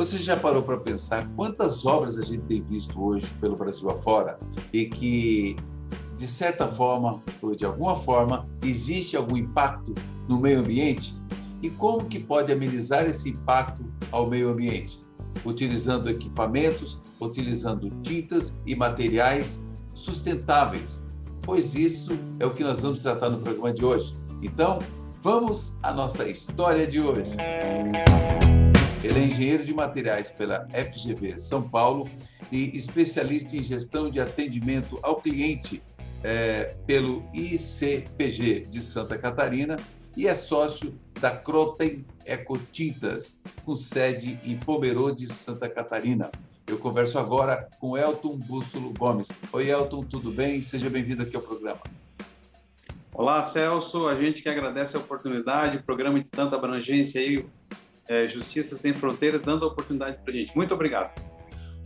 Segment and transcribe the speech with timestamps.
[0.00, 4.40] Você já parou para pensar quantas obras a gente tem visto hoje pelo Brasil afora
[4.72, 5.56] e que,
[6.16, 9.94] de certa forma ou de alguma forma, existe algum impacto
[10.26, 11.20] no meio ambiente?
[11.62, 15.04] E como que pode amenizar esse impacto ao meio ambiente?
[15.44, 19.60] Utilizando equipamentos, utilizando tintas e materiais
[19.92, 21.04] sustentáveis,
[21.42, 24.16] pois isso é o que nós vamos tratar no programa de hoje.
[24.42, 24.78] Então,
[25.20, 27.36] vamos à nossa história de hoje.
[29.02, 32.08] Ele é engenheiro de materiais pela FGV São Paulo
[32.52, 35.82] e especialista em gestão de atendimento ao cliente
[36.22, 39.78] é, pelo ICPG de Santa Catarina
[40.14, 46.30] e é sócio da Croten Ecotintas, com sede em Pomerode, Santa Catarina.
[46.66, 49.28] Eu converso agora com Elton Bússolo Gomes.
[49.50, 50.60] Oi, Elton, tudo bem?
[50.60, 51.80] Seja bem-vindo aqui ao programa.
[53.14, 54.06] Olá, Celso.
[54.06, 57.46] A gente que agradece a oportunidade, programa de tanta abrangência aí,
[58.10, 60.54] é, Justiça Sem Fronteiras, dando a oportunidade para a gente.
[60.56, 61.12] Muito obrigado.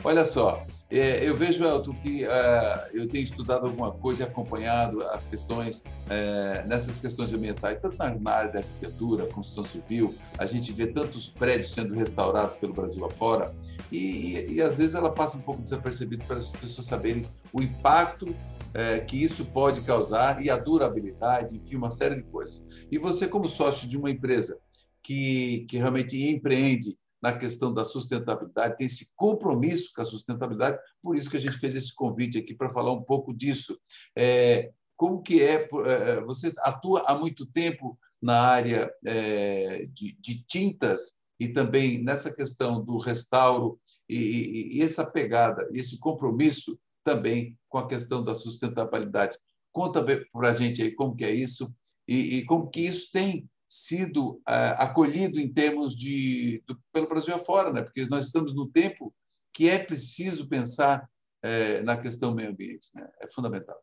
[0.03, 5.02] Olha só, é, eu vejo, Elton, que é, eu tenho estudado alguma coisa e acompanhado
[5.02, 10.72] as questões, é, nessas questões ambientais, tanto na área da arquitetura, construção civil, a gente
[10.72, 13.55] vê tantos prédios sendo restaurados pelo Brasil afora,
[13.91, 17.62] e, e, e às vezes ela passa um pouco desapercebido para as pessoas saberem o
[17.62, 18.34] impacto
[18.75, 22.62] é, que isso pode causar e a durabilidade, enfim, uma série de coisas.
[22.91, 24.58] E você, como sócio de uma empresa
[25.05, 31.16] que, que realmente empreende na questão da sustentabilidade, tem esse compromisso com a sustentabilidade, por
[31.16, 33.78] isso que a gente fez esse convite aqui para falar um pouco disso.
[34.16, 40.44] É, como que é, é, você atua há muito tempo na área é, de, de,
[40.44, 47.58] tintas e também nessa questão do restauro e, e, e essa pegada, esse compromisso também
[47.68, 49.39] com a questão da sustentabilidade.
[49.72, 51.74] Conta para a gente aí como que é isso
[52.06, 57.35] e, e como que isso tem sido uh, acolhido em termos de do, pelo Brasil
[57.35, 57.83] afora, né?
[57.83, 59.12] Porque nós estamos no tempo
[59.52, 61.02] que é preciso pensar
[61.45, 63.05] uh, na questão meio ambiente, né?
[63.20, 63.77] É fundamental.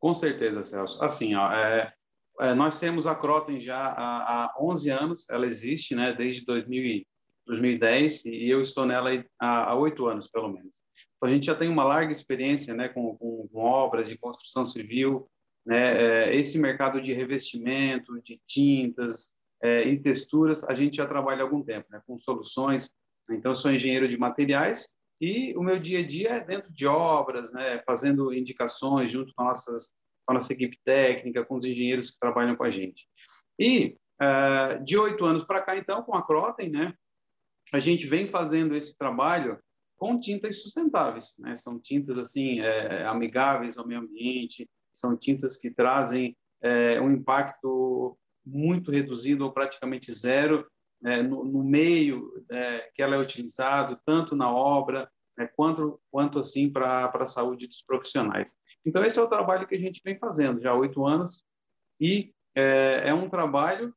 [0.00, 1.02] Com certeza, Celso.
[1.04, 1.92] Assim, ó, é,
[2.40, 6.14] é, nós temos a Croten já há, há 11 anos, ela existe, né?
[6.14, 7.04] Desde 2000,
[7.46, 10.80] 2010 e eu estou nela há oito anos, pelo menos.
[11.16, 12.88] Então, a gente já tem uma larga experiência, né?
[12.88, 15.28] Com, com, com obras de construção civil,
[15.66, 21.40] né, é, esse mercado de revestimento, de tintas é, e texturas, a gente já trabalha
[21.40, 22.94] há algum tempo, né, com soluções.
[23.28, 26.86] Então, eu sou engenheiro de materiais e o meu dia a dia é dentro de
[26.86, 29.92] obras, né, fazendo indicações junto com, nossas,
[30.24, 33.08] com a nossa equipe técnica, com os engenheiros que trabalham com a gente.
[33.58, 36.94] E uh, de oito anos para cá, então, com a Croten, né,
[37.72, 39.58] a gente vem fazendo esse trabalho
[39.96, 41.56] com tintas sustentáveis, né?
[41.56, 48.18] São tintas assim é, amigáveis ao meio ambiente, são tintas que trazem é, um impacto
[48.44, 50.66] muito reduzido ou praticamente zero
[51.04, 56.38] é, no, no, meio é, que ela é utilizado, tanto na obra né, quanto, quanto
[56.38, 58.54] assim para a saúde dos profissionais.
[58.84, 61.44] Então, esse é o trabalho que a gente vem fazendo já há oito anos
[62.00, 63.94] e é, é um trabalho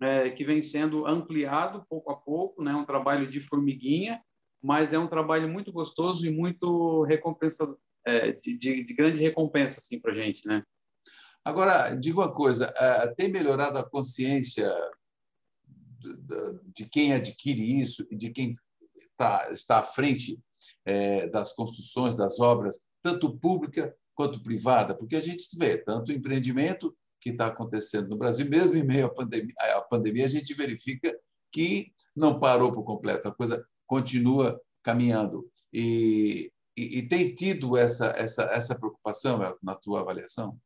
[0.00, 4.22] é, que vem sendo ampliado pouco a pouco, né, um trabalho de formiguinha,
[4.62, 9.78] mas é um trabalho muito gostoso e muito recompensador, é, de, de, de, grande recompensa
[9.78, 10.46] assim, para a gente.
[10.46, 10.62] Né?
[11.44, 14.72] Agora, diga uma coisa: é, tem melhorado a consciência
[16.74, 18.54] de quem adquire isso e de quem
[19.16, 20.38] tá, está à frente
[20.84, 24.96] é, das construções, das obras, tanto pública quanto privada?
[24.96, 29.08] Porque a gente vê tanto empreendimento que está acontecendo no Brasil, mesmo em meio à
[29.08, 31.16] pandemia, à pandemia, a gente verifica
[31.52, 35.48] que não parou por completo, a coisa continua caminhando.
[35.72, 40.58] E e, e, tem tido essa, essa, essa preocupação na tua avaliação?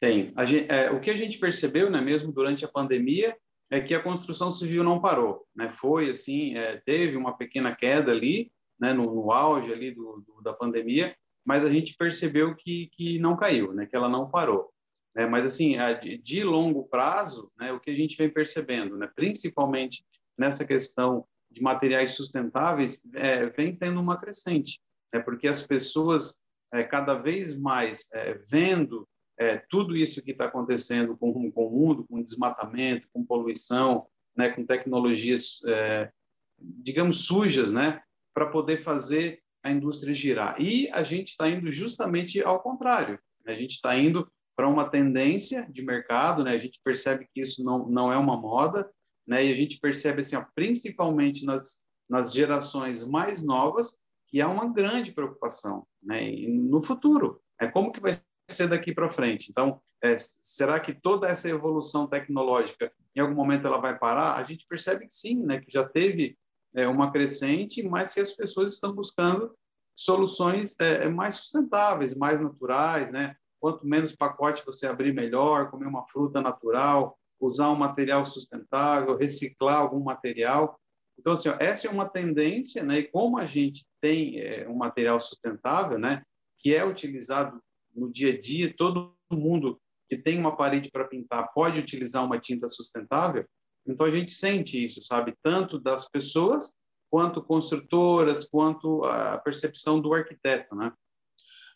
[0.00, 0.32] Tem.
[0.44, 3.36] Gente, é, o que a gente percebeu, né, mesmo durante a pandemia,
[3.70, 5.46] é que a construção civil não parou.
[5.54, 5.70] Né?
[5.70, 10.42] Foi assim, é, teve uma pequena queda ali, né, no, no auge ali do, do,
[10.42, 14.70] da pandemia, mas a gente percebeu que, que não caiu, né, que ela não parou.
[15.14, 15.26] Né?
[15.26, 20.04] Mas assim, de, de longo prazo, né, o que a gente vem percebendo, né, principalmente
[20.36, 24.80] nessa questão de materiais sustentáveis, é, vem tendo uma crescente
[25.12, 26.40] é porque as pessoas
[26.72, 29.08] é, cada vez mais é, vendo
[29.38, 34.06] é, tudo isso que está acontecendo com, com, o mundo, com desmatamento, com poluição,
[34.36, 36.10] né, com tecnologias, é,
[36.58, 38.00] digamos, sujas, né,
[38.34, 40.60] para poder fazer a indústria girar.
[40.60, 43.18] E a gente está indo justamente ao contrário.
[43.46, 46.52] A gente está indo para uma tendência de mercado, né?
[46.52, 48.90] A gente percebe que isso não, não é uma moda,
[49.26, 49.44] né?
[49.44, 53.98] E a gente percebe assim, ó, principalmente nas, nas gerações mais novas,
[54.36, 56.30] que é uma grande preocupação né?
[56.30, 57.40] E no futuro.
[57.58, 58.12] É como que vai
[58.50, 59.50] ser daqui para frente.
[59.50, 64.36] Então, é, será que toda essa evolução tecnológica, em algum momento, ela vai parar?
[64.36, 65.58] A gente percebe que sim, né?
[65.58, 66.36] que já teve
[66.74, 69.56] é, uma crescente, mas que as pessoas estão buscando
[69.96, 73.34] soluções é, mais sustentáveis, mais naturais, né?
[73.58, 75.70] Quanto menos pacote você abrir, melhor.
[75.70, 80.78] Comer uma fruta natural, usar um material sustentável, reciclar algum material.
[81.18, 82.98] Então, assim, ó, essa é uma tendência, né?
[82.98, 86.22] E como a gente tem é, um material sustentável, né?
[86.58, 87.60] Que é utilizado
[87.94, 92.38] no dia a dia, todo mundo que tem uma parede para pintar pode utilizar uma
[92.38, 93.44] tinta sustentável.
[93.86, 95.34] Então, a gente sente isso, sabe?
[95.42, 96.74] Tanto das pessoas,
[97.10, 100.92] quanto construtoras, quanto a percepção do arquiteto, né?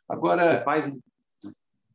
[0.08, 0.90] Agora, faz...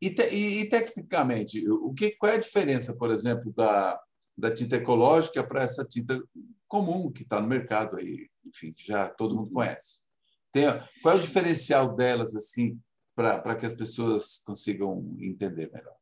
[0.01, 4.01] e, te, e, e, tecnicamente, o que, qual é a diferença, por exemplo, da,
[4.37, 6.21] da tinta ecológica para essa tinta
[6.67, 10.05] comum que está no mercado aí, enfim, que já todo mundo conhece?
[10.51, 10.65] Tem,
[11.01, 12.79] qual é o diferencial delas, assim,
[13.15, 15.95] para que as pessoas consigam entender melhor?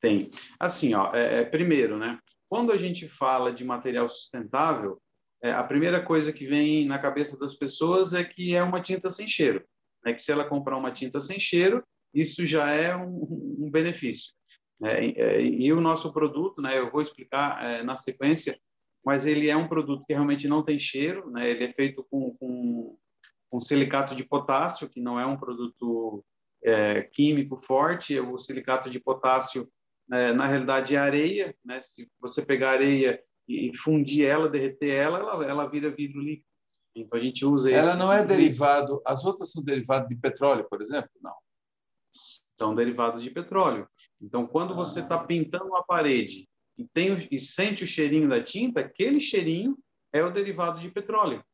[0.00, 0.30] Tem.
[0.58, 2.18] Assim, ó, é, é, primeiro, né?
[2.48, 5.00] Quando a gente fala de material sustentável,
[5.42, 9.08] é, a primeira coisa que vem na cabeça das pessoas é que é uma tinta
[9.08, 9.64] sem cheiro.
[10.04, 10.12] Né?
[10.12, 14.34] Que se ela comprar uma tinta sem cheiro, isso já é um, um benefício.
[14.84, 16.78] É, é, e o nosso produto, né?
[16.78, 18.58] Eu vou explicar é, na sequência,
[19.04, 21.50] mas ele é um produto que realmente não tem cheiro, né?
[21.50, 22.96] Ele é feito com, com,
[23.50, 26.24] com silicato de potássio, que não é um produto
[26.64, 28.18] é, químico forte.
[28.20, 29.68] O silicato de potássio
[30.10, 31.80] é, na realidade é areia, né?
[31.80, 36.46] Se você pegar areia e fundir ela, derreter ela, ela, ela vira vidro líquido.
[36.94, 40.80] Então a gente usa Ela não é derivado, as outras são derivadas de petróleo, por
[40.80, 41.10] exemplo?
[41.22, 41.34] Não.
[42.14, 43.88] São derivadas de petróleo.
[44.20, 44.76] Então quando ah.
[44.76, 46.46] você está pintando uma parede
[46.76, 49.78] e tem e sente o cheirinho da tinta, aquele cheirinho
[50.12, 51.44] é o derivado de petróleo.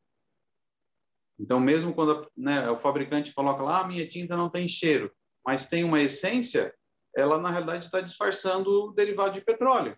[1.39, 5.11] Então mesmo quando né, o fabricante coloca lá, ah, minha tinta não tem cheiro,
[5.45, 6.73] mas tem uma essência,
[7.15, 9.97] ela na realidade está disfarçando o derivado de petróleo.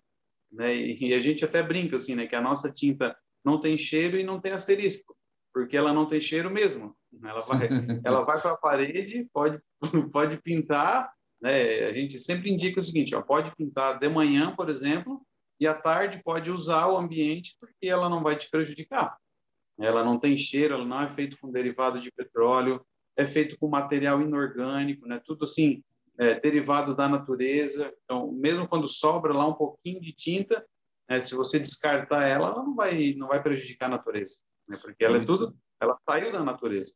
[0.50, 0.76] Né?
[0.76, 4.22] E a gente até brinca assim, né, que a nossa tinta não tem cheiro e
[4.22, 5.16] não tem asterisco,
[5.52, 6.96] porque ela não tem cheiro mesmo.
[7.24, 7.68] Ela vai,
[8.04, 9.60] ela vai para a parede, pode,
[10.12, 11.12] pode pintar.
[11.42, 11.80] Né?
[11.80, 15.20] A gente sempre indica o seguinte: ó, pode pintar de manhã, por exemplo,
[15.58, 19.16] e à tarde pode usar o ambiente, porque ela não vai te prejudicar.
[19.78, 22.84] Ela não tem cheiro, ela não é feita com derivado de petróleo,
[23.16, 25.20] é feito com material inorgânico, né?
[25.24, 25.82] tudo assim,
[26.18, 27.92] é, derivado da natureza.
[28.04, 30.64] Então, mesmo quando sobra lá um pouquinho de tinta,
[31.08, 35.04] né, se você descartar ela, ela não vai, não vai prejudicar a natureza, né, porque
[35.04, 36.94] ela é tudo, ela saiu da natureza.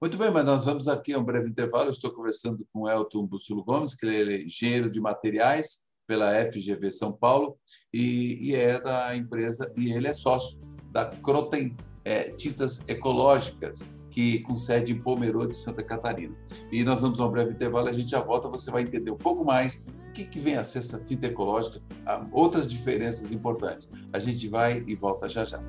[0.00, 1.86] Muito bem, mas nós vamos aqui a um breve intervalo.
[1.86, 6.92] Eu estou conversando com Elton Bussulo Gomes, que ele é engenheiro de materiais pela FGV
[6.92, 7.58] São Paulo
[7.92, 10.60] e, e é da empresa, e ele é sócio
[10.92, 16.34] da Croten é, Tintas Ecológicas, que com sede em Pomerode, Santa Catarina.
[16.70, 19.16] E nós vamos a um breve intervalo, a gente já volta, você vai entender um
[19.16, 21.82] pouco mais o que, que vem a ser essa tinta ecológica,
[22.30, 23.90] outras diferenças importantes.
[24.12, 25.60] A gente vai e volta já já.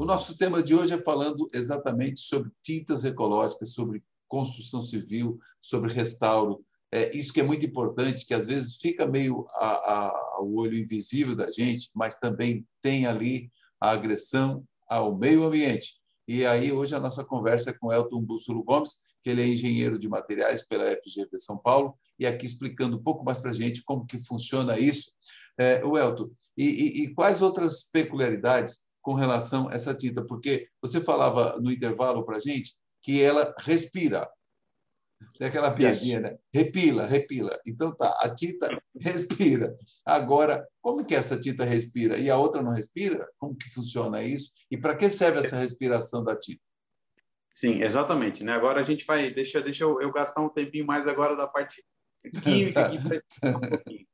[0.00, 5.92] O nosso tema de hoje é falando exatamente sobre tintas ecológicas, sobre construção civil, sobre
[5.92, 11.36] restauro, é, isso que é muito importante, que às vezes fica meio ao olho invisível
[11.36, 16.00] da gente, mas também tem ali a agressão ao meio ambiente.
[16.26, 19.98] E aí, hoje, a nossa conversa é com Elton Bússulo Gomes, que ele é engenheiro
[19.98, 23.82] de materiais pela FGV São Paulo, e aqui explicando um pouco mais para a gente
[23.82, 25.12] como que funciona isso.
[25.58, 30.24] É, o Elton, e, e, e quais outras peculiaridades com relação a essa tinta?
[30.24, 34.28] Porque você falava no intervalo para a gente que ela respira.
[35.38, 36.22] Tem aquela piadinha, Isso.
[36.22, 36.38] né?
[36.52, 37.58] Repila, repila.
[37.66, 39.76] Então tá, a tinta respira.
[40.04, 43.28] Agora, como que essa tinta respira e a outra não respira?
[43.38, 44.50] Como que funciona isso?
[44.70, 46.60] E para que serve essa respiração da tinta?
[47.50, 48.44] Sim, exatamente.
[48.44, 48.52] Né?
[48.52, 49.30] Agora a gente vai.
[49.30, 51.84] Deixa, deixa eu, eu gastar um tempinho mais agora da parte
[52.42, 54.06] química aqui para um pouquinho.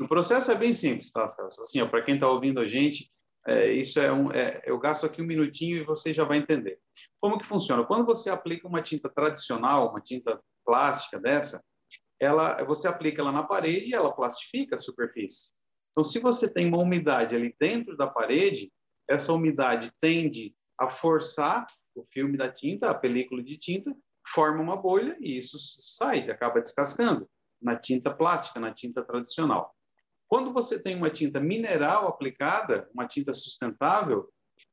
[0.00, 1.60] O processo é bem simples, tá, Celso?
[1.60, 3.10] Assim, para quem está ouvindo a gente,
[3.46, 6.78] é, isso é um, é, eu gasto aqui um minutinho e você já vai entender.
[7.20, 7.84] Como que funciona?
[7.84, 11.62] Quando você aplica uma tinta tradicional, uma tinta plástica dessa,
[12.20, 15.52] ela, você aplica ela na parede e ela plastifica a superfície.
[15.90, 18.72] Então, se você tem uma umidade ali dentro da parede,
[19.08, 23.94] essa umidade tende a forçar o filme da tinta, a película de tinta,
[24.26, 27.28] forma uma bolha e isso sai, acaba descascando
[27.60, 29.74] na tinta plástica, na tinta tradicional.
[30.32, 34.30] Quando você tem uma tinta mineral aplicada, uma tinta sustentável,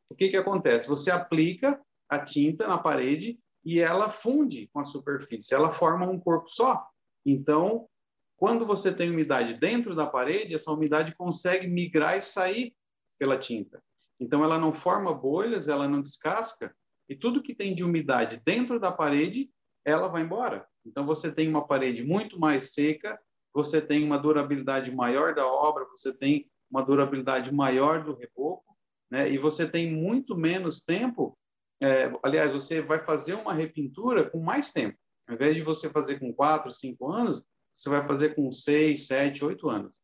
[0.09, 0.87] o que, que acontece?
[0.87, 6.17] Você aplica a tinta na parede e ela funde com a superfície, ela forma um
[6.17, 6.87] corpo só.
[7.25, 7.89] Então,
[8.37, 12.73] quando você tem umidade dentro da parede, essa umidade consegue migrar e sair
[13.19, 13.83] pela tinta.
[14.17, 16.73] Então, ela não forma bolhas, ela não descasca,
[17.09, 19.51] e tudo que tem de umidade dentro da parede,
[19.83, 20.65] ela vai embora.
[20.85, 23.19] Então, você tem uma parede muito mais seca,
[23.53, 28.75] você tem uma durabilidade maior da obra, você tem uma durabilidade maior do reboco,
[29.09, 29.29] né?
[29.31, 31.37] E você tem muito menos tempo.
[31.81, 34.97] É, aliás, você vai fazer uma repintura com mais tempo.
[35.27, 39.43] Ao invés de você fazer com quatro, cinco anos, você vai fazer com seis, sete,
[39.43, 39.99] oito anos.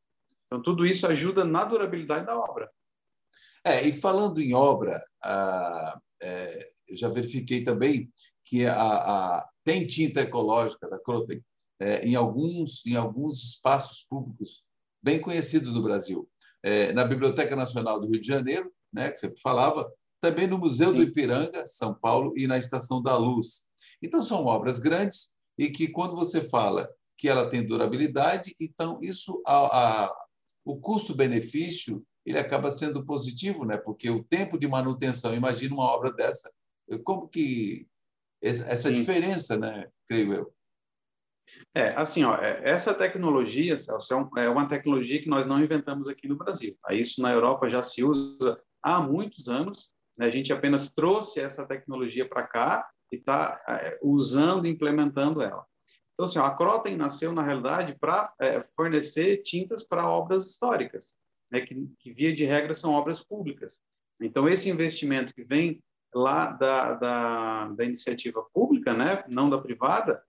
[0.46, 2.70] Então, tudo isso ajuda na durabilidade da obra.
[3.64, 8.12] É, e falando em obra, ah, é, eu já verifiquei também
[8.44, 11.44] que a, a tem tinta ecológica da Croten
[11.80, 14.64] é, em, alguns, em alguns espaços públicos
[15.02, 16.28] bem conhecidos do Brasil.
[16.64, 19.88] É, na Biblioteca Nacional do Rio de Janeiro, né, que você falava,
[20.20, 20.96] também no Museu Sim.
[20.96, 23.68] do Ipiranga, São Paulo, e na Estação da Luz.
[24.02, 29.42] Então, são obras grandes e que, quando você fala que ela tem durabilidade, então isso,
[29.46, 30.26] a, a
[30.66, 33.78] o custo-benefício, ele acaba sendo positivo, né?
[33.78, 36.52] porque o tempo de manutenção, imagina uma obra dessa,
[37.04, 37.88] como que
[38.42, 38.96] essa Sim.
[38.96, 39.88] diferença, né?
[40.08, 40.54] creio eu.
[41.74, 46.08] É, assim, ó, é, essa tecnologia, Celso, é, é uma tecnologia que nós não inventamos
[46.08, 46.78] aqui no Brasil.
[46.82, 46.94] Tá?
[46.94, 49.92] Isso na Europa já se usa há muitos anos.
[50.18, 50.28] Né?
[50.28, 55.66] A gente apenas trouxe essa tecnologia para cá e está é, usando implementando ela.
[56.14, 61.14] Então, assim, a Croten nasceu, na realidade, para é, fornecer tintas para obras históricas,
[61.52, 61.60] né?
[61.60, 63.82] que, que, via de regra, são obras públicas.
[64.22, 65.84] Então, esse investimento que vem
[66.14, 69.26] lá da, da, da iniciativa pública, né?
[69.28, 70.24] não da privada,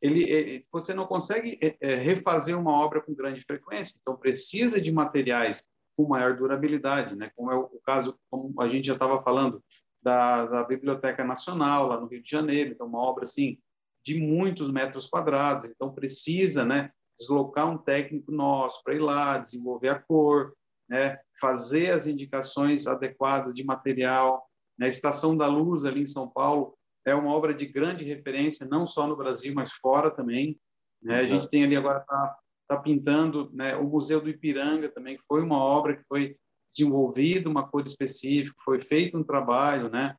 [0.00, 3.98] ele, você não consegue é, é, refazer uma obra com grande frequência.
[4.00, 7.30] Então, precisa de materiais com maior durabilidade, né?
[7.36, 9.62] Como é o caso, como a gente já estava falando,
[10.02, 12.70] da, da, Biblioteca Nacional, lá no Rio de Janeiro.
[12.72, 13.58] Então, uma obra, assim,
[14.02, 15.70] de muitos metros quadrados.
[15.70, 20.54] Então, precisa, né, deslocar um técnico nosso para ir lá, desenvolver a cor,
[20.88, 24.46] né, fazer as indicações adequadas de material.
[24.78, 24.90] Na né?
[24.90, 26.74] Estação da Luz, ali em São Paulo,
[27.06, 30.58] é uma obra de grande referência, não só no Brasil, mas fora também.
[31.02, 31.16] Né?
[31.16, 32.36] A gente tem ali agora, está
[32.70, 36.36] está pintando né, o Museu do Ipiranga também, que foi uma obra que foi
[36.70, 40.14] desenvolvida, uma cor específica, foi feito um trabalho, né?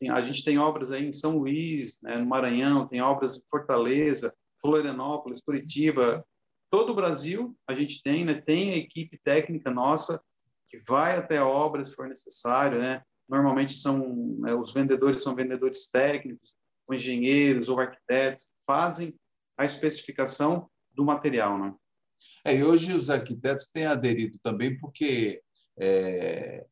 [0.00, 3.42] Tem, a gente tem obras aí em São Luís, né, no Maranhão, tem obras em
[3.48, 6.24] Fortaleza, Florianópolis, Curitiba,
[6.68, 8.34] todo o Brasil a gente tem, né?
[8.34, 10.20] Tem a equipe técnica nossa
[10.66, 13.02] que vai até a obra se for necessário, né?
[13.32, 16.54] Normalmente são né, os vendedores são vendedores técnicos,
[16.86, 19.14] ou engenheiros ou arquitetos, fazem
[19.56, 21.74] a especificação do material, né?
[22.44, 25.42] É, e hoje os arquitetos têm aderido também porque
[25.80, 26.66] é,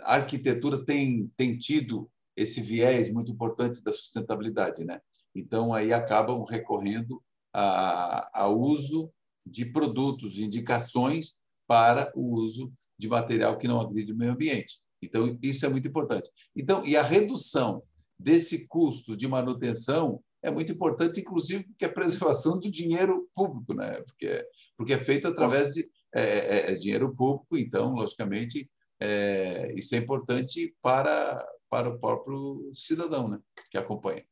[0.00, 5.02] a arquitetura tem, tem tido esse viés muito importante da sustentabilidade, né?
[5.34, 7.22] Então aí acabam recorrendo
[7.52, 9.12] a, a uso
[9.44, 14.80] de produtos, indicações para o uso de material que não agride o meio ambiente.
[15.02, 16.30] Então isso é muito importante.
[16.56, 17.82] Então e a redução
[18.18, 23.74] desse custo de manutenção é muito importante, inclusive, porque é a preservação do dinheiro público,
[23.74, 24.00] né?
[24.02, 29.94] porque, porque é feito através de é, é, é dinheiro público, então, logicamente, é, isso
[29.94, 33.38] é importante para, para o próprio cidadão né?
[33.70, 34.24] que acompanha.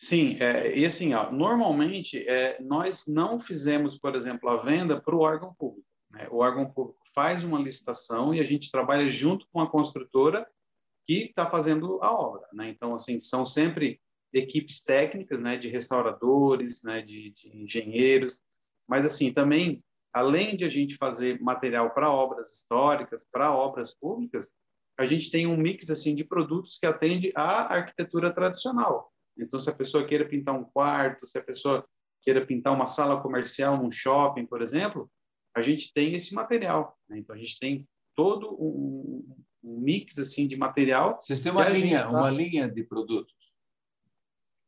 [0.00, 5.14] Sim, é, e assim, ó, normalmente é, nós não fizemos, por exemplo, a venda para
[5.14, 5.87] o órgão público.
[6.10, 6.28] Né?
[6.30, 10.46] O órgão público faz uma licitação e a gente trabalha junto com a construtora
[11.04, 12.46] que está fazendo a obra.
[12.52, 12.68] Né?
[12.70, 14.00] Então, assim, são sempre
[14.32, 18.42] equipes técnicas, né, de restauradores, né, de, de engenheiros,
[18.86, 24.52] mas assim também, além de a gente fazer material para obras históricas, para obras públicas,
[24.98, 29.12] a gente tem um mix assim de produtos que atende à arquitetura tradicional.
[29.36, 31.86] Então, se a pessoa queira pintar um quarto, se a pessoa
[32.20, 35.08] queira pintar uma sala comercial num shopping, por exemplo,
[35.54, 36.98] a gente tem esse material.
[37.08, 37.18] Né?
[37.18, 39.24] Então, a gente tem todo um,
[39.62, 41.16] um, mix assim de material.
[41.20, 42.10] Vocês têm uma linha, tá...
[42.10, 43.56] uma linha de produtos?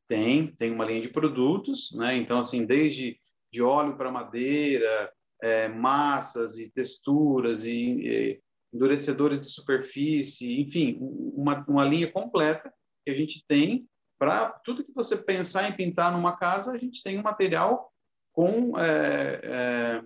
[0.07, 2.17] Tem, tem uma linha de produtos, né?
[2.17, 3.19] Então, assim, desde
[3.53, 8.41] de óleo para madeira, é, massas e texturas e, e,
[8.73, 12.73] endurecedores de superfície, enfim, uma, uma linha completa
[13.05, 17.03] que a gente tem para tudo que você pensar em pintar numa casa, a gente
[17.03, 17.91] tem um material
[18.33, 20.03] com é, é,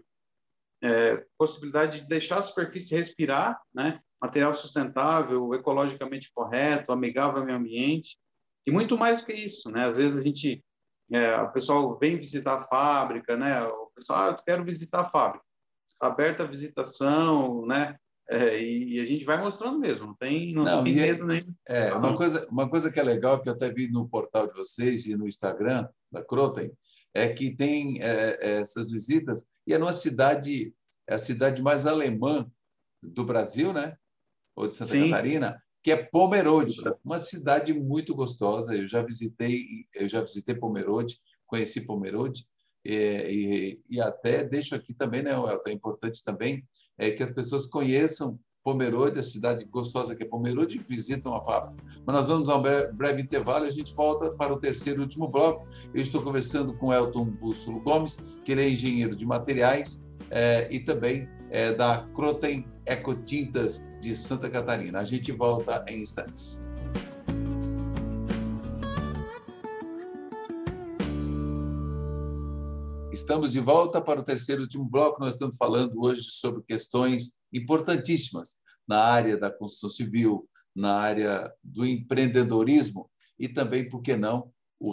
[0.85, 4.01] é, possibilidade de deixar a superfície respirar, né?
[4.21, 8.19] Material sustentável, ecologicamente correto, amigável ao meio ambiente.
[8.67, 9.87] E muito mais que isso, né?
[9.87, 10.63] Às vezes a gente,
[11.11, 13.63] é, o pessoal vem visitar a fábrica, né?
[13.63, 15.45] O pessoal, ah, eu quero visitar a fábrica.
[16.01, 17.97] Aberta a visitação, né?
[18.29, 21.47] É, e, a gente vai mostrando mesmo, não tem, não, não tem é medo nem.
[21.69, 24.55] É, uma coisa, uma coisa que é legal, que eu até vi no portal de
[24.55, 26.73] vocês e no Instagram da Croten,
[27.15, 30.75] é que tem é, é, essas visitas, e é numa cidade,
[31.09, 32.51] é a cidade mais alemã
[33.03, 33.97] do Brasil, né?
[34.57, 35.11] Ou de Santa Sim.
[35.11, 38.75] Catarina, que é Pomerode, uma cidade muito gostosa.
[38.75, 42.47] Eu já visitei, eu já visitei Pomerode, conheci Pomerode.
[42.85, 46.67] E, e, e, até deixo aqui também, né, Elton, é importante também
[46.99, 51.85] é que as pessoas conheçam Pomerode, a cidade gostosa que é Pomerode, visitam a fábrica.
[52.07, 55.05] Mas nós vamos a um breve intervalo e a gente volta para o terceiro e
[55.05, 55.69] último bloco.
[55.93, 60.81] Eu estou conversando com Elton Bússolo Gomes, que ele é engenheiro de materiais é, e
[60.81, 65.01] também é da Croten Ecotintas de Santa Catarina.
[65.01, 66.65] A gente volta em instantes.
[73.13, 75.21] Estamos de volta para o terceiro e último bloco.
[75.21, 81.87] Nós estamos falando hoje sobre questões importantíssimas na área da construção civil, na área do
[81.87, 84.53] empreendedorismo e também, por que não,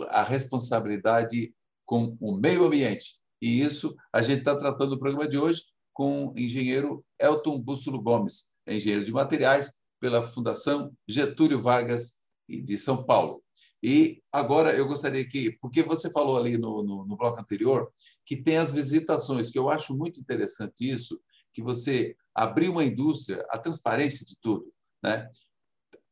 [0.09, 1.53] a responsabilidade
[1.85, 3.19] com o meio ambiente.
[3.41, 5.63] E isso a gente está tratando no programa de hoje
[5.93, 13.03] com o engenheiro Elton Bússolo Gomes, engenheiro de materiais pela Fundação Getúlio Vargas de São
[13.03, 13.43] Paulo.
[13.83, 17.91] E agora eu gostaria que, porque você falou ali no, no, no, bloco anterior,
[18.25, 21.19] que tem as visitações, que eu acho muito interessante isso,
[21.53, 24.71] que você abrir uma indústria, a transparência de tudo,
[25.03, 25.29] né?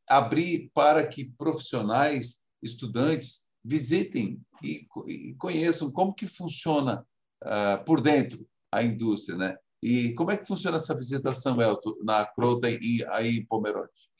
[0.08, 7.06] abrir para que profissionais, estudantes, visitem e, e conheçam como que funciona
[7.42, 9.38] uh, por dentro a indústria.
[9.38, 9.56] Né?
[9.82, 14.10] E como é que funciona essa visitação, Elton, na Crota e aí em Pomerode?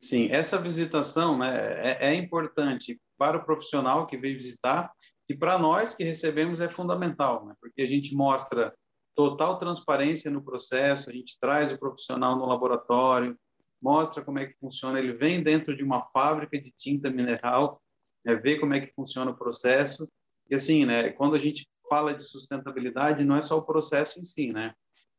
[0.00, 1.50] Sim, essa visitação né,
[1.90, 4.92] é, é, importante para o profissional que veio visitar
[5.28, 8.72] e para nós que recebemos é fundamental, né, porque a gente mostra
[9.14, 13.38] total transparência no processo, a gente traz o profissional no laboratório,
[13.80, 17.82] mostra como é que funciona, ele vem dentro de uma fábrica de tinta mineral,
[18.24, 20.08] né, vê como é que funciona o processo,
[20.50, 24.24] e assim, né, quando a gente fala de sustentabilidade, não é só o processo em
[24.24, 24.72] si, né,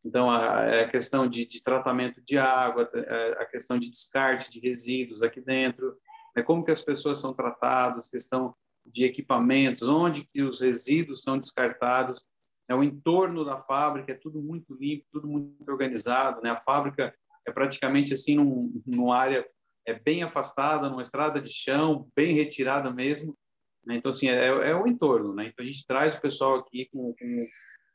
[0.06, 4.52] então, a, é a questão de, de, tratamento de água, é, a questão de descarte
[4.52, 5.98] de resíduos aqui dentro,
[6.36, 8.54] é como que as pessoas são tratadas, questão
[8.86, 12.27] de equipamentos, onde que os resíduos são descartados,
[12.70, 16.50] é o entorno da fábrica é tudo muito limpo, tudo muito organizado, né?
[16.50, 17.14] A fábrica
[17.46, 19.46] é praticamente assim num, numa área
[19.86, 23.38] é bem afastada, numa estrada de chão, bem retirada mesmo.
[23.86, 23.98] Né?
[23.98, 25.48] Então assim é, é, o entorno, né?
[25.48, 27.48] Então a gente traz o pessoal aqui com, com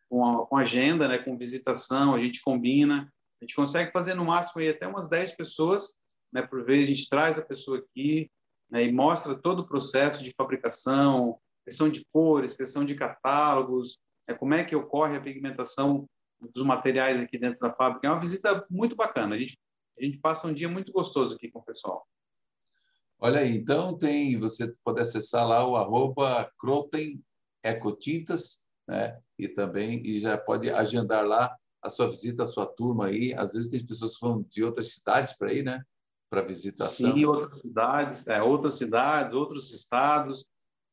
[0.08, 4.24] com, a, com agenda, né, com visitação, a gente combina, a gente consegue fazer no
[4.24, 5.94] máximo aí até umas 10 pessoas,
[6.32, 8.30] né, por vez a gente traz a pessoa aqui
[8.70, 14.34] né, e mostra todo o processo de fabricação, questão de cores, questão de catálogos, né,
[14.34, 16.08] como é que ocorre a pigmentação
[16.54, 18.06] dos materiais aqui dentro da fábrica.
[18.06, 19.58] É uma visita muito bacana, a gente,
[19.98, 22.06] a gente passa um dia muito gostoso aqui com o pessoal.
[23.20, 27.20] Olha aí, então tem, você pode acessar lá o arroba Croten
[27.64, 29.18] Ecotintas, né?
[29.36, 33.34] E também e já pode agendar lá a sua visita, a sua turma aí.
[33.34, 35.82] Às vezes tem pessoas que vão de outras cidades para ir, né?
[36.30, 37.12] Para visitação.
[37.12, 40.48] Sim, outras cidades, é, outras cidades, outros estados.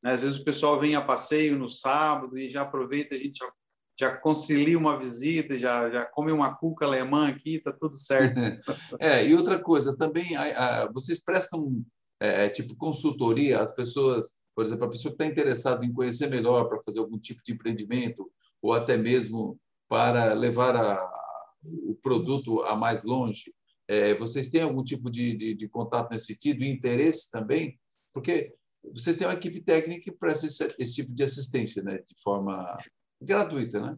[0.05, 0.13] Né?
[0.13, 3.51] Às vezes o pessoal vem a passeio no sábado e já aproveita, a gente já,
[3.99, 8.39] já concilia uma visita, já, já come uma cuca alemã aqui, está tudo certo.
[9.01, 10.43] é, e outra coisa, também a,
[10.83, 11.83] a, vocês prestam
[12.19, 16.69] é, tipo consultoria às pessoas por exemplo, a pessoa que está interessada em conhecer melhor
[16.69, 21.11] para fazer algum tipo de empreendimento ou até mesmo para levar a,
[21.61, 23.53] o produto a mais longe,
[23.87, 27.77] é, vocês têm algum tipo de, de, de, contato nesse sentido e interesse também?
[28.13, 28.55] Porque
[28.93, 32.77] vocês têm uma equipe técnica presta esse, esse tipo de assistência, né, de forma
[33.21, 33.97] gratuita, né?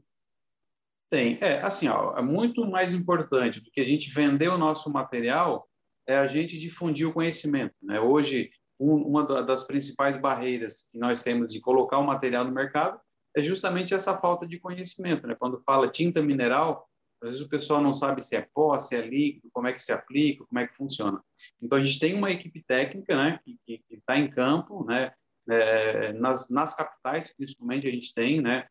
[1.09, 1.37] Tem.
[1.41, 5.67] É, assim, ó, é muito mais importante do que a gente vender o nosso material
[6.05, 7.75] é a gente difundir o conhecimento.
[7.81, 7.99] Né?
[7.99, 12.99] Hoje, uma das principais barreiras que nós temos de colocar o material no mercado
[13.35, 15.27] é justamente essa falta de conhecimento.
[15.27, 15.35] Né?
[15.35, 16.86] Quando fala tinta mineral,
[17.21, 19.81] às vezes o pessoal não sabe se é pó, se é líquido, como é que
[19.81, 21.21] se aplica, como é que funciona.
[21.61, 25.11] Então, a gente tem uma equipe técnica né, que está em campo, né,
[25.49, 28.41] é, nas, nas capitais, principalmente, a gente tem.
[28.41, 28.67] Né,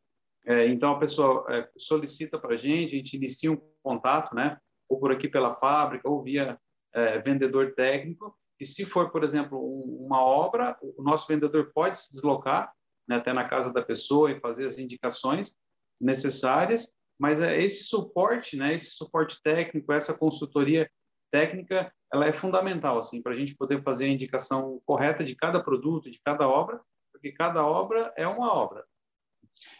[0.46, 4.58] é, então, a pessoa é, solicita para a gente, a gente inicia um contato, né,
[4.88, 6.58] ou por aqui pela fábrica, ou via
[6.94, 12.12] é, vendedor técnico, e se for, por exemplo, uma obra, o nosso vendedor pode se
[12.12, 12.72] deslocar
[13.06, 15.56] né, até na casa da pessoa e fazer as indicações
[16.00, 20.90] necessárias, mas é esse suporte, né, esse suporte técnico, essa consultoria
[21.30, 25.62] técnica, ela é fundamental assim para a gente poder fazer a indicação correta de cada
[25.62, 26.80] produto, de cada obra,
[27.12, 28.84] porque cada obra é uma obra.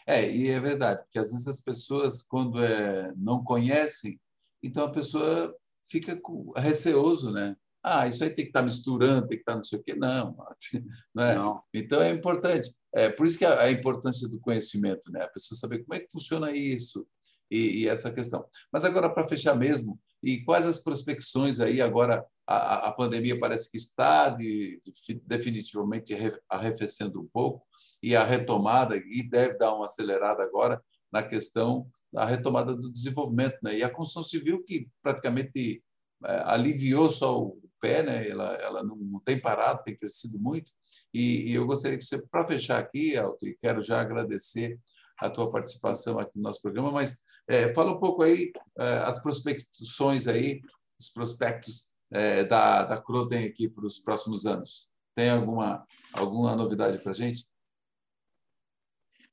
[0.05, 4.19] É, e é verdade, porque às vezes as pessoas, quando é, não conhecem,
[4.61, 7.55] então a pessoa fica com, receoso, né?
[7.87, 9.83] ah, isso aí tem que estar tá misturando, tem que estar tá não sei o
[9.83, 9.95] quê.
[9.95, 10.35] Não,
[11.15, 11.35] não, é?
[11.35, 11.63] não.
[11.73, 12.75] Então é importante.
[12.93, 15.23] É por isso que a, a, importância do conhecimento, né?
[15.23, 17.07] A pessoa saber como é que funciona isso
[17.49, 18.45] e, e essa questão.
[18.71, 23.69] Mas agora para fechar mesmo, e quais as prospecções aí agora a, a pandemia parece
[23.69, 26.15] que está de, de, definitivamente
[26.49, 27.65] arrefecendo um pouco
[28.01, 30.81] e a retomada e deve dar uma acelerada agora
[31.11, 33.77] na questão da retomada do desenvolvimento, né?
[33.77, 35.83] E a construção civil que praticamente
[36.25, 38.27] é, aliviou só o pé, né?
[38.29, 40.71] Ela, ela não, não tem parado, tem crescido muito.
[41.13, 44.79] E, e eu gostaria que você, para fechar aqui, Elton, e quero já agradecer
[45.19, 49.21] a tua participação aqui no nosso programa, mas é, fala um pouco aí é, as
[49.21, 50.61] prospecções aí,
[50.99, 54.89] os prospectos é, da, da Croten aqui para os próximos anos.
[55.15, 57.47] Tem alguma, alguma novidade para a gente?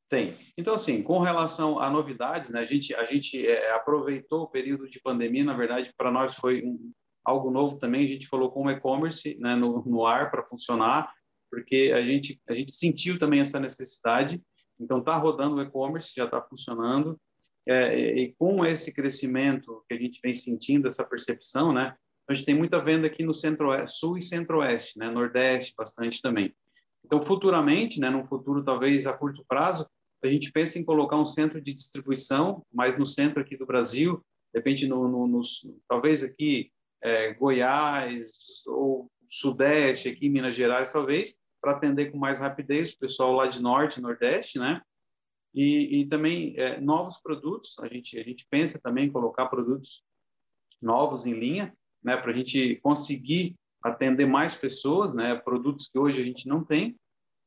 [0.08, 0.36] Tem.
[0.56, 4.88] Então, assim, com relação a novidades, né, a gente, a gente é, aproveitou o período
[4.88, 6.92] de pandemia, na verdade, para nós foi um,
[7.24, 11.12] algo novo também, a gente colocou um e-commerce né, no, no ar para funcionar,
[11.50, 14.42] porque a gente, a gente sentiu também essa necessidade,
[14.78, 17.18] então está rodando o e-commerce, já está funcionando,
[17.66, 21.94] é, e com esse crescimento que a gente vem sentindo, essa percepção, né,
[22.28, 26.54] a gente tem muita venda aqui no centro sul e centro-oeste, né, nordeste bastante também.
[27.04, 29.86] Então, futuramente, né, num futuro talvez a curto prazo,
[30.22, 34.24] a gente pensa em colocar um centro de distribuição, mais no centro aqui do Brasil,
[34.52, 35.42] de repente no, no, no
[35.86, 36.70] talvez aqui
[37.02, 43.32] é, Goiás ou Sudeste, aqui Minas Gerais, talvez, para atender com mais rapidez o pessoal
[43.32, 44.80] lá de Norte, Nordeste, né?
[45.54, 50.02] E, e também é, novos produtos, a gente, a gente pensa também em colocar produtos
[50.82, 56.20] novos em linha, né, para a gente conseguir atender mais pessoas, né, produtos que hoje
[56.20, 56.96] a gente não tem.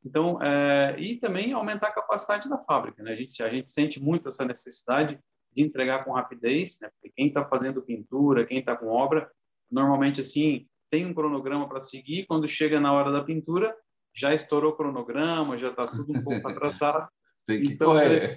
[0.06, 3.04] Então, é, e também aumentar a capacidade da fábrica.
[3.04, 3.12] Né?
[3.12, 5.20] A, gente, a gente sente muito essa necessidade
[5.52, 6.90] de entregar com rapidez, né?
[6.90, 9.30] porque quem está fazendo pintura, quem está com obra,
[9.70, 12.26] normalmente assim tem um cronograma para seguir.
[12.26, 13.76] Quando chega na hora da pintura,
[14.16, 17.10] já estourou o cronograma, já está tudo um pouco atrasado.
[17.48, 18.36] Tem que então, correr.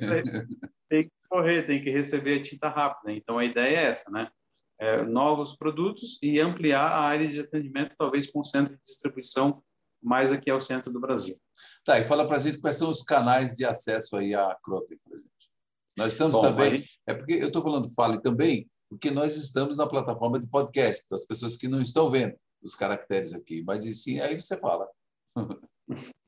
[0.88, 3.12] Tem que correr, tem que receber a tinta rápida.
[3.12, 4.30] Então, a ideia é essa, né?
[4.78, 9.62] É, novos produtos e ampliar a área de atendimento, talvez com um centro de distribuição
[10.02, 11.38] mais aqui ao centro do Brasil.
[11.84, 14.98] Tá, e fala para a gente quais são os canais de acesso aí à Croten
[15.04, 15.50] para gente.
[15.98, 19.86] Nós estamos Bom, também, é porque eu estou falando fale também, porque nós estamos na
[19.86, 23.92] plataforma de podcast, então as pessoas que não estão vendo os caracteres aqui, mas e
[23.92, 24.88] sim, aí você fala.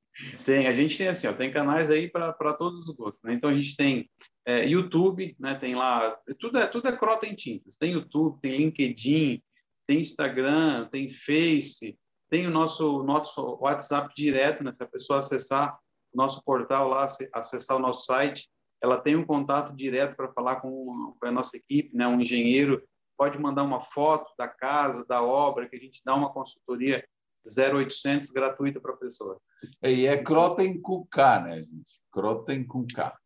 [0.45, 3.33] Tem, a gente tem assim, ó, tem canais aí para todos os gostos, né?
[3.33, 4.11] Então a gente tem
[4.45, 5.55] é, YouTube, né?
[5.55, 7.77] Tem lá, tudo é tudo é Croten Tintas.
[7.77, 9.43] Tem YouTube, tem LinkedIn,
[9.87, 11.99] tem Instagram, tem Face,
[12.31, 14.73] tem o nosso, nosso WhatsApp direto, né?
[14.73, 15.79] Se a pessoa acessar
[16.13, 18.49] o nosso portal lá, acessar o nosso site,
[18.83, 22.07] ela tem um contato direto para falar com, com a nossa equipe, né?
[22.07, 22.83] Um engenheiro
[23.17, 27.05] pode mandar uma foto da casa, da obra, que a gente dá uma consultoria
[27.47, 29.41] 0800 gratuita para a pessoa.
[29.83, 32.01] E é Croten com K, né, gente?
[32.11, 33.17] Croten com K.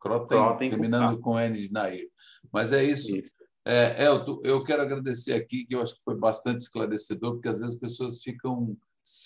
[0.00, 2.08] Croten, Croten terminando com, com N de Nair.
[2.52, 3.14] Mas é isso.
[3.16, 3.32] isso.
[3.64, 7.60] É, Elton, eu quero agradecer aqui, que eu acho que foi bastante esclarecedor, porque às
[7.60, 8.76] vezes as pessoas ficam,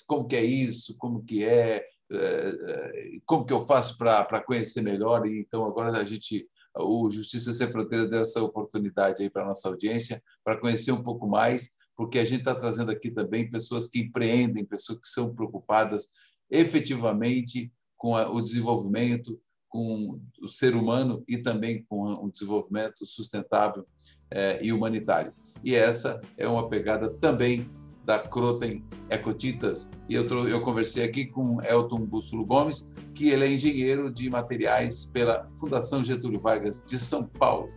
[0.06, 4.82] como que é isso, como que é, é, é como que eu faço para conhecer
[4.82, 9.42] melhor, e então agora a gente, o Justiça Sem Fronteiras deu essa oportunidade aí para
[9.42, 13.50] a nossa audiência, para conhecer um pouco mais, porque a gente está trazendo aqui também
[13.50, 16.09] pessoas que empreendem, pessoas que são preocupadas
[16.50, 23.87] efetivamente com o desenvolvimento, com o ser humano e também com o desenvolvimento sustentável
[24.30, 25.32] eh, e humanitário.
[25.64, 27.66] E essa é uma pegada também
[28.04, 29.90] da Croten Ecotitas.
[30.09, 35.04] E eu, eu conversei aqui com Elton Bússulo Gomes, que ele é engenheiro de materiais
[35.06, 37.68] pela Fundação Getúlio Vargas de São Paulo.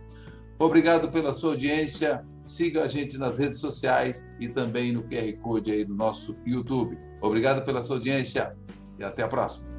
[0.58, 2.24] Obrigado pela sua audiência.
[2.50, 6.98] Siga a gente nas redes sociais e também no QR Code aí do nosso YouTube.
[7.22, 8.56] Obrigado pela sua audiência
[8.98, 9.69] e até a próxima.